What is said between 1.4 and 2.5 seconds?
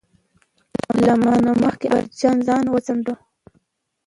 نه مخکې اکبر جان